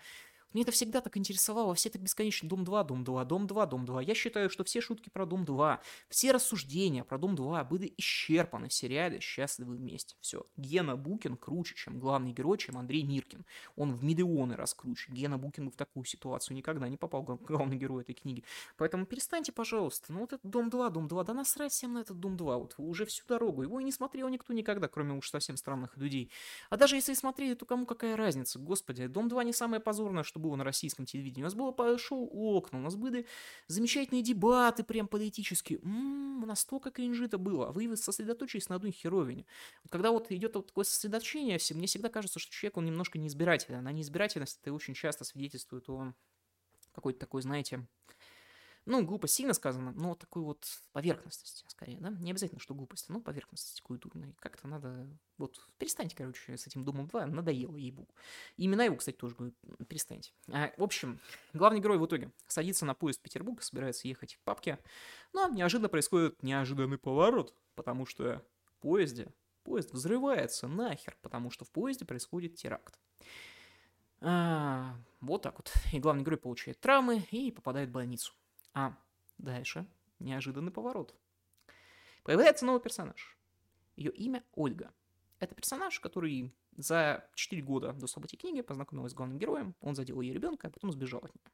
[0.54, 2.48] Мне это всегда так интересовало, все так бесконечно.
[2.48, 4.02] Дом 2, Дом 2, Дом 2, Дом 2.
[4.02, 8.70] Я считаю, что все шутки про Дом 2, все рассуждения про Дом 2 были исчерпаны
[8.70, 10.16] в сериале «Счастливы вместе».
[10.20, 10.46] Все.
[10.58, 13.46] Гена Букин круче, чем главный герой, чем Андрей Миркин.
[13.76, 15.12] Он в миллионы раз круче.
[15.12, 18.44] Гена Букин в такую ситуацию никогда не попал, главный герой этой книги.
[18.78, 20.14] Поэтому перестаньте, пожалуйста.
[20.14, 22.58] Ну вот этот Дом 2, Дом 2, да насрать всем на этот Дом 2.
[22.58, 23.64] Вот уже всю дорогу.
[23.64, 26.32] Его и не смотрел никто никогда, кроме уж совсем странных людей.
[26.70, 28.60] А даже если и смотрели, то кому какая разница?
[28.60, 31.42] Господи, Дом 2 не самое позорное, что было на российском телевидении.
[31.42, 33.26] У нас было шоу «Окна», у нас были
[33.68, 35.80] замечательные дебаты прям политические.
[35.80, 37.70] М-м, настолько кринжито было.
[37.70, 39.46] А вы сосредоточились на одной херовине.
[39.84, 43.80] Вот когда вот идет вот такое сосредоточение, мне всегда кажется, что человек, он немножко неизбирательный.
[43.80, 46.14] А неизбирательность это очень часто свидетельствует о
[46.94, 47.88] какой-то такой, знаете,
[48.86, 53.22] ну, глупость сильно сказано, но такой вот поверхностности, скорее, да, не обязательно, что глупость, но
[53.22, 58.14] поверхностности культурной, как-то надо, вот, перестаньте, короче, с этим Домом 2, надоело ей-богу.
[58.58, 59.54] Имена его, кстати, тоже говорю,
[59.88, 60.34] перестаньте.
[60.52, 61.20] А, в общем,
[61.54, 64.80] главный герой в итоге садится на поезд в Петербург, собирается ехать к папке,
[65.32, 71.72] но неожиданно происходит неожиданный поворот, потому что в поезде, поезд взрывается нахер, потому что в
[71.72, 73.00] поезде происходит теракт.
[74.20, 75.74] А, вот так вот.
[75.92, 78.34] И главный герой получает травмы и попадает в больницу.
[78.74, 78.98] А
[79.38, 79.86] дальше
[80.20, 81.16] неожиданный поворот.
[82.24, 83.38] Появляется новый персонаж.
[83.96, 84.94] Ее имя Ольга.
[85.40, 90.22] Это персонаж, который за 4 года до событий книги познакомилась с главным героем, он задел
[90.22, 91.52] ее ребенка, а потом сбежал от нее.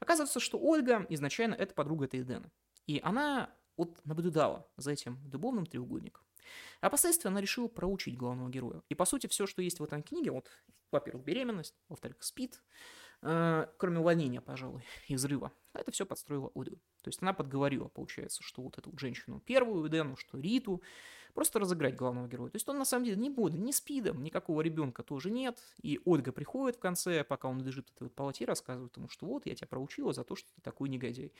[0.00, 2.50] Оказывается, что Ольга изначально это подруга Тейдена.
[2.86, 6.25] И она вот наблюдала за этим любовным треугольником.
[6.80, 8.82] А последствия она решила проучить главного героя.
[8.88, 10.48] И, по сути, все, что есть в этом книге, вот,
[10.90, 12.62] во-первых, беременность, во-вторых, спид,
[13.22, 16.76] э, кроме увольнения, пожалуй, и взрыва, это все подстроила Оду.
[17.02, 20.82] То есть она подговорила, получается, что вот эту женщину первую, Эдену, что Риту,
[21.34, 22.50] просто разыграть главного героя.
[22.50, 25.58] То есть он на самом деле не будет ни спидом, никакого ребенка тоже нет.
[25.82, 29.26] И Ольга приходит в конце, пока он лежит в этой вот палате, рассказывает ему, что
[29.26, 31.32] вот, я тебя проучила за то, что ты такой негодяй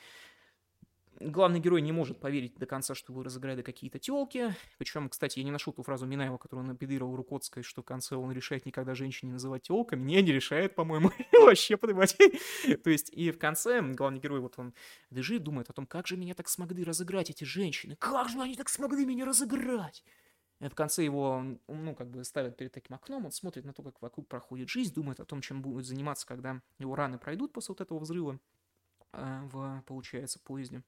[1.19, 4.55] главный герой не может поверить до конца, что его разыграли какие-то телки.
[4.77, 8.31] Причем, кстати, я не нашел ту фразу Минаева, которую напедировал Рукотской, что в конце он
[8.31, 10.03] решает никогда женщине называть телками.
[10.03, 11.11] Не, не решает, по-моему.
[11.33, 12.31] Вообще, понимаете?
[12.83, 14.73] То есть, и в конце главный герой, вот он
[15.09, 17.95] лежит, думает о том, как же меня так смогли разыграть эти женщины.
[17.97, 20.03] Как же они так смогли меня разыграть?
[20.59, 24.01] В конце его, ну, как бы ставят перед таким окном, он смотрит на то, как
[24.01, 27.81] вокруг проходит жизнь, думает о том, чем будет заниматься, когда его раны пройдут после вот
[27.81, 28.39] этого взрыва.
[29.13, 30.83] Э, в, получается, поезде.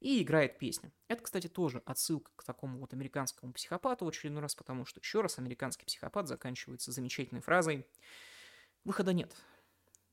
[0.00, 0.92] И играет песню.
[1.08, 5.20] Это, кстати, тоже отсылка к такому вот американскому психопату в очередной раз, потому что, еще
[5.20, 7.84] раз, американский психопат заканчивается замечательной фразой
[8.84, 9.34] «Выхода нет».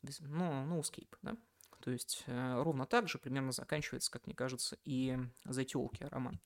[0.02, 1.38] Ну, ну, escape, да?
[1.82, 6.40] То есть э, ровно так же примерно заканчивается, как мне кажется, и «За тёлки» роман.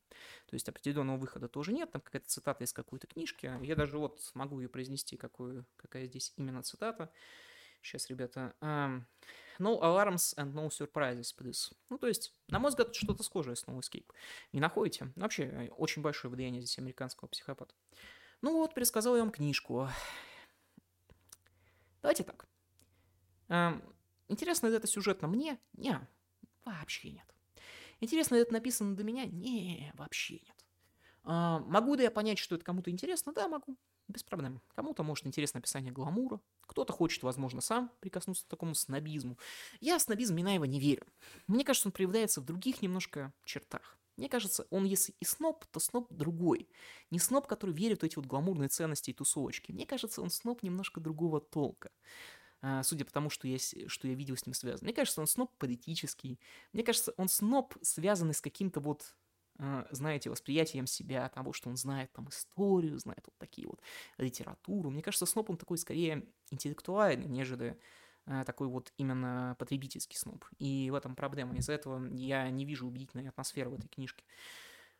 [0.48, 3.50] То есть определенного выхода тоже нет, там какая-то цитата из какой-то книжки.
[3.62, 7.10] Я даже вот могу ее произнести, какую, какая здесь именно цитата.
[7.82, 8.54] Сейчас, ребята.
[8.60, 9.04] Um,
[9.60, 11.72] no alarms and no surprises, please.
[11.90, 14.08] Ну, то есть, на мой взгляд, что-то схожее с No Escape.
[14.54, 15.12] Не находите?
[15.16, 17.76] Вообще, э, очень большое влияние здесь американского психопата.
[18.42, 19.90] Ну вот, пересказал я вам книжку.
[22.02, 22.48] Давайте так.
[23.50, 23.84] Um,
[24.30, 25.60] интересно ли это сюжетно мне?
[25.74, 26.00] Не,
[26.64, 27.36] вообще нет.
[28.00, 29.26] Интересно ли это написано до меня?
[29.26, 30.66] Не, вообще нет.
[31.24, 33.34] Uh, могу ли я понять, что это кому-то интересно?
[33.34, 33.76] Да, могу.
[34.10, 34.60] Без проблем.
[34.74, 39.38] Кому-то может интересно описание гламура, кто-то хочет, возможно, сам прикоснуться к такому снобизму.
[39.82, 41.06] Я в снобизм Минаева не верю.
[41.46, 44.00] Мне кажется, он проявляется в других немножко чертах.
[44.18, 46.68] Мне кажется, он если и сноб, то сноб другой.
[47.12, 49.72] Не сноб, который верит в эти вот гламурные ценности и тусовочки.
[49.72, 51.92] Мне кажется, он сноб немножко другого толка.
[52.62, 54.86] А, судя по тому, что я, что я видел с ним связан.
[54.86, 56.40] Мне кажется, он сноб политический.
[56.74, 59.16] Мне кажется, он сноб, связанный с каким-то вот
[59.92, 63.82] знаете, восприятием себя, того, что он знает там историю, знает вот такие вот
[64.18, 64.90] литературу.
[64.90, 67.78] Мне кажется, сноб он такой скорее интеллектуальный, нежели
[68.26, 70.46] э, такой вот именно потребительский сноб.
[70.60, 71.56] И в этом проблема.
[71.58, 74.24] Из-за этого я не вижу убедительной атмосферы в этой книжке.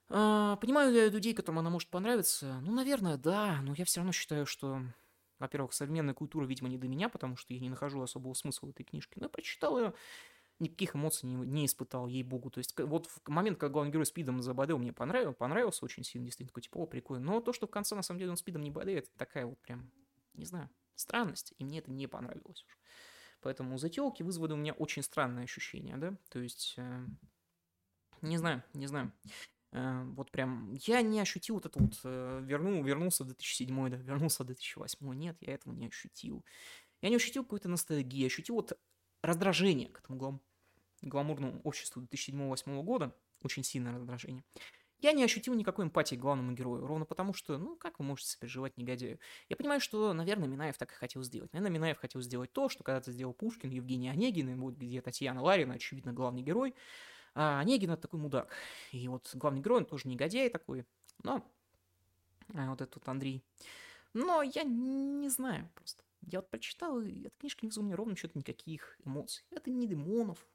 [0.10, 2.60] Э, понимаю я людей, которым она может понравиться?
[2.62, 4.82] Ну, наверное, да, но я все равно считаю, что
[5.40, 8.70] во-первых, современная культура, видимо, не до меня, потому что я не нахожу особого смысла в
[8.72, 9.14] этой книжке.
[9.16, 9.94] Но я прочитал ее,
[10.60, 12.50] никаких эмоций не, не испытал, ей-богу.
[12.50, 16.26] То есть вот в момент, когда главный герой спидом заболел, мне понравился, понравился очень сильно,
[16.26, 17.26] действительно, такой, типа, о, прикольно.
[17.26, 19.92] Но то, что в конце, на самом деле, он спидом не болеет, такая вот прям,
[20.34, 22.76] не знаю, странность, и мне это не понравилось уже.
[23.42, 27.06] Поэтому зателки вызвали у меня очень странное ощущение, да, то есть, э,
[28.22, 29.14] не знаю, не знаю.
[29.72, 33.96] Э, вот прям, я не ощутил вот это вот, э, вернул, вернулся в 2007, да,
[33.98, 36.44] вернулся в 2008, нет, я этого не ощутил.
[37.02, 38.78] Я не ощутил какой-то ностальгии, ощутил вот
[39.22, 40.44] раздражение к этому главному
[41.02, 44.44] гламурному обществу 2007-2008 года, очень сильное раздражение,
[45.02, 48.32] я не ощутил никакой эмпатии к главному герою, ровно потому что, ну, как вы можете
[48.32, 49.18] сопереживать негодяю?
[49.48, 51.54] Я понимаю, что, наверное, Минаев так и хотел сделать.
[51.54, 55.42] Наверное, Минаев хотел сделать то, что когда-то сделал Пушкин, Евгений Онегин, и вот где Татьяна
[55.42, 56.76] Ларина, очевидно, главный герой.
[57.34, 58.54] А Онегин— это такой мудак.
[58.92, 60.86] И вот главный герой, он тоже негодяй такой,
[61.24, 61.46] но...
[62.56, 63.44] А вот этот Андрей.
[64.14, 66.04] Но я не знаю просто.
[66.24, 69.46] Я вот прочитал, и эта книжка не вызвала мне ровно что-то никаких эмоций.
[69.52, 70.46] Это не Демонов,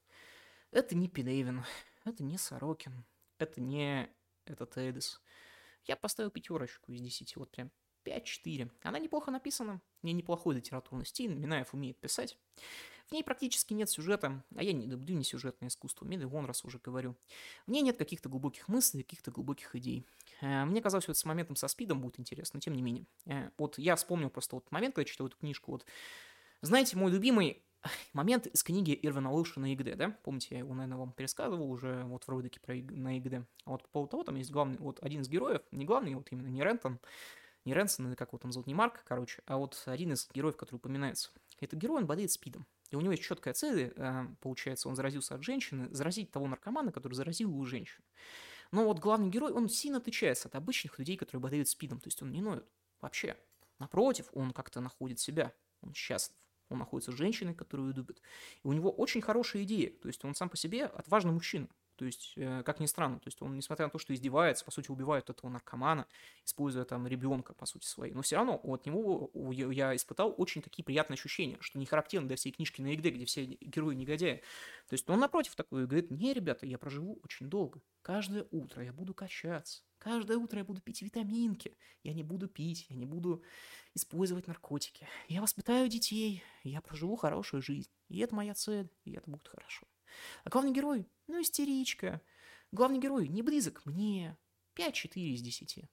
[0.75, 1.65] это не Пелевин,
[2.05, 3.05] это не Сорокин,
[3.39, 4.11] это не
[4.45, 5.21] этот Эдис.
[5.85, 7.71] Я поставил пятерочку из десяти, вот прям
[8.05, 8.71] 5-4.
[8.83, 12.39] Она неплохо написана, не неплохой литературный стиль, Минаев умеет писать.
[13.07, 16.79] В ней практически нет сюжета, а я не люблю не сюжетное искусство, миллион раз уже
[16.79, 17.17] говорю.
[17.67, 20.07] В ней нет каких-то глубоких мыслей, каких-то глубоких идей.
[20.41, 23.07] Э, мне казалось, вот с моментом со спидом будет интересно, но тем не менее.
[23.27, 25.85] Э, вот я вспомнил просто вот момент, когда читал эту книжку, вот,
[26.63, 27.63] знаете, мой любимый
[28.13, 30.11] момент из книги Ирвина Уилша на ЕГД, да?
[30.23, 33.47] Помните, я его, наверное, вам пересказывал уже вот в ролике про на ЕГД.
[33.65, 36.29] А вот по поводу того, там есть главный, вот один из героев, не главный, вот
[36.31, 36.99] именно не Рентон,
[37.65, 40.57] не Ренсон, или как его там зовут, не Марк, короче, а вот один из героев,
[40.57, 41.31] который упоминается.
[41.61, 42.67] Этот герой, он болеет спидом.
[42.91, 46.93] И у него есть четкая цель, э, получается, он заразился от женщины, заразить того наркомана,
[46.93, 48.05] который заразил его женщину.
[48.71, 52.01] Но вот главный герой, он сильно отличается от обычных людей, которые болеют спидом.
[52.01, 52.67] То есть он не ноет
[53.01, 53.37] вообще.
[53.79, 56.37] Напротив, он как-то находит себя, он счастлив.
[56.69, 58.21] Он находится с женщиной, которую любит.
[58.63, 59.91] И у него очень хорошая идея.
[59.91, 61.69] То есть он сам по себе отважный мужчина.
[61.97, 64.71] То есть, э, как ни странно, то есть он, несмотря на то, что издевается, по
[64.71, 66.07] сути, убивает этого наркомана,
[66.45, 70.85] используя там ребенка, по сути, своей, но все равно от него я испытал очень такие
[70.85, 74.43] приятные ощущения, что не характерно для всей книжки на ЕГД, где все герои негодяи.
[74.89, 77.81] То есть он, напротив, такой говорит, не, ребята, я проживу очень долго.
[78.03, 79.83] Каждое утро я буду качаться.
[79.99, 81.79] Каждое утро я буду пить витаминки.
[82.03, 83.43] Я не буду пить, я не буду
[83.95, 85.09] использовать наркотики.
[85.29, 87.91] Я воспитаю детей, я проживу хорошую жизнь.
[88.09, 89.87] И это моя цель, и это будет хорошо.
[90.45, 92.21] А главный герой, ну, истеричка.
[92.73, 94.37] Главный герой не близок мне.
[94.77, 95.85] 5-4 из 10.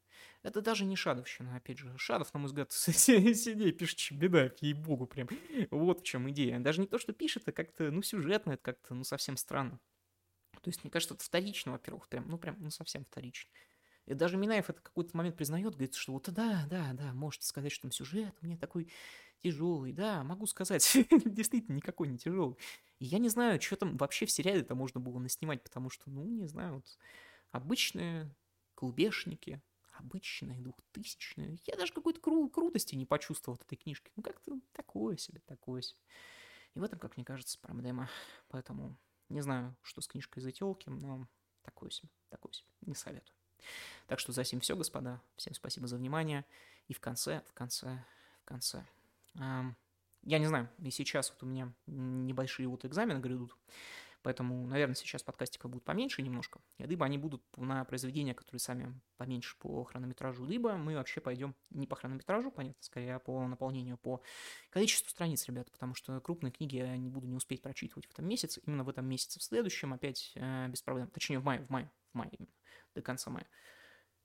[0.43, 1.95] Это даже не Шадовщина, опять же.
[1.97, 5.29] Шадов, на мой взгляд, сидей пишет беда, ей-богу, прям.
[5.69, 6.59] Вот в чем идея.
[6.59, 9.79] Даже не то, что пишет, а как-то, ну, сюжетно, это как-то, ну, совсем странно.
[10.61, 13.49] То есть, мне кажется, это вторично, во-первых, прям, ну, прям, ну, совсем вторично.
[14.07, 17.71] И даже Минаев это какой-то момент признает, говорит, что вот да, да, да, можете сказать,
[17.71, 18.91] что там сюжет у меня такой
[19.41, 22.57] тяжелый, да, могу сказать, действительно никакой не тяжелый.
[22.99, 26.23] И я не знаю, что там вообще в сериале-то можно было наснимать, потому что, ну,
[26.23, 26.97] не знаю, вот
[27.51, 28.33] обычные
[28.75, 29.61] клубешники,
[29.93, 31.57] обычные двухтысячные.
[31.65, 34.11] Я даже какой-то кру- крутости не почувствовал от этой книжки.
[34.15, 35.99] Ну, как-то такое себе, такое себе.
[36.73, 38.09] И в этом, как мне кажется, проблема.
[38.47, 38.95] Поэтому
[39.29, 41.27] не знаю, что с книжкой из телки, но
[41.63, 42.67] такое себе, такое себе.
[42.81, 43.35] Не советую.
[44.07, 45.21] Так что за сим все, господа.
[45.37, 46.45] Всем спасибо за внимание.
[46.87, 48.03] И в конце, в конце,
[48.41, 48.85] в конце.
[49.35, 53.57] Я не знаю, и сейчас вот у меня небольшие вот экзамены грядут,
[54.21, 59.57] поэтому, наверное, сейчас подкастиков будет поменьше немножко, либо они будут на произведения, которые сами поменьше
[59.57, 64.21] по хронометражу, либо мы вообще пойдем не по хронометражу, понятно, скорее, а по наполнению, по
[64.69, 68.27] количеству страниц, ребят, потому что крупные книги я не буду не успеть прочитывать в этом
[68.27, 71.69] месяце, именно в этом месяце, в следующем опять э, без проблем, точнее в мае, в
[71.69, 72.31] мае, в мае
[72.93, 73.47] до конца мая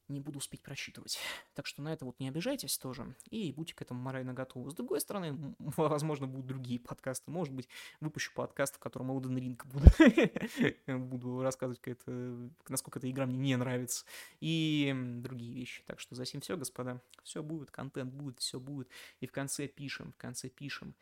[0.08, 1.18] не буду успеть прочитывать.
[1.54, 4.70] Так что на это вот не обижайтесь тоже и будьте к этому морально готовы.
[4.70, 7.30] С другой стороны, возможно, будут другие подкасты.
[7.30, 7.68] Может быть,
[8.00, 13.56] выпущу подкаст, в котором Elden Ring буду, буду рассказывать, это, насколько эта игра мне не
[13.56, 14.04] нравится.
[14.40, 14.92] И
[15.22, 15.82] другие вещи.
[15.86, 17.00] Так что за всем все, господа.
[17.22, 18.88] Все будет, контент будет, все будет.
[19.20, 20.94] И в конце пишем, в конце пишем.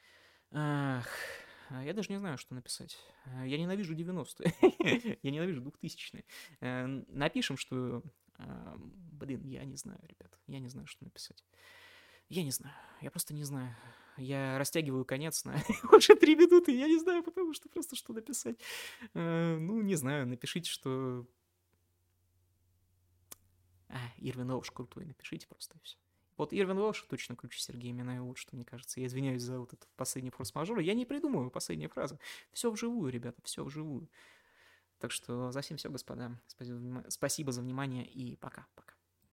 [0.52, 1.08] Ах,
[1.70, 2.98] я даже не знаю, что написать.
[3.44, 5.16] Я ненавижу 90-е.
[5.22, 6.24] Я ненавижу 2000-е.
[6.60, 8.02] Э, напишем, что
[8.38, 10.38] блин, я не знаю, ребят.
[10.46, 11.44] Я не знаю, что написать.
[12.28, 12.74] Я не знаю.
[13.00, 13.74] Я просто не знаю.
[14.16, 15.60] Я растягиваю конец на
[15.92, 16.76] уже три минуты.
[16.76, 18.56] Я не знаю, потому что просто что написать.
[19.14, 20.26] А, ну, не знаю.
[20.26, 21.26] Напишите, что...
[23.88, 25.04] А, Ирвин Волш крутой.
[25.04, 25.96] Напишите просто и все.
[26.36, 29.00] Вот Ирвин Волш точно круче Сергея Минаева, вот что мне кажется.
[29.00, 30.80] Я извиняюсь за вот этот последний форс-мажор.
[30.80, 32.18] Я не придумываю последнюю фразу.
[32.52, 34.08] Все вживую, ребята, все вживую.
[35.04, 36.30] Так что за всем все, господа.
[37.08, 38.93] Спасибо, за внимание и пока-пока.